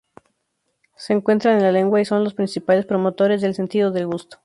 [0.97, 4.39] Se encuentran en la lengua y son los principales promotores del sentido del gusto.